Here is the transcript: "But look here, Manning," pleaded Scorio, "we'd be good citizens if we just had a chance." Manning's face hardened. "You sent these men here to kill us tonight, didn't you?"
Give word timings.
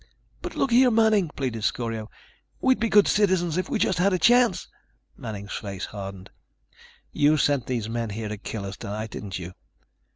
"But 0.41 0.55
look 0.55 0.71
here, 0.71 0.89
Manning," 0.89 1.29
pleaded 1.35 1.63
Scorio, 1.63 2.09
"we'd 2.59 2.79
be 2.79 2.89
good 2.89 3.07
citizens 3.07 3.55
if 3.55 3.69
we 3.69 3.77
just 3.77 3.99
had 3.99 4.13
a 4.13 4.17
chance." 4.17 4.67
Manning's 5.15 5.51
face 5.53 5.85
hardened. 5.85 6.31
"You 7.11 7.37
sent 7.37 7.67
these 7.67 7.87
men 7.87 8.09
here 8.09 8.27
to 8.29 8.37
kill 8.39 8.65
us 8.65 8.77
tonight, 8.77 9.11
didn't 9.11 9.37
you?" 9.37 9.53